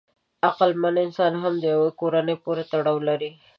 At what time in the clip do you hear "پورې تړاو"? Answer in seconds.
2.43-2.97